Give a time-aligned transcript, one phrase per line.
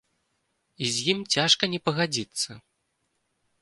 [0.85, 2.61] І з ім цяжка не пагадзіцца.